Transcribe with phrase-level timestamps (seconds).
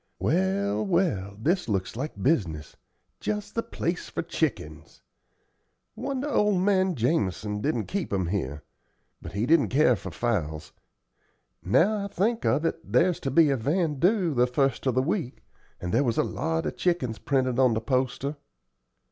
[0.17, 2.75] Well, well, this looks like business
[3.19, 5.03] just the place for chickens.
[5.95, 8.63] Wonder old man Jamison didn't keep 'em here;
[9.21, 10.73] but he didn't care for fowls.
[11.61, 15.43] Now I think of it, there's to be a vandoo the first of the week,
[15.79, 18.37] and there was a lot o' chickens printed on the poster."